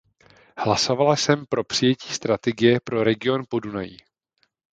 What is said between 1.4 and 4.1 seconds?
pro přijetí strategie pro region Podunají.